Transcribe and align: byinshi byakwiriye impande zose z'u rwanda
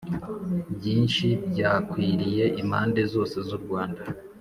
byinshi 0.75 1.27
byakwiriye 1.51 2.45
impande 2.61 3.01
zose 3.13 3.35
z'u 3.47 3.57
rwanda 3.63 4.01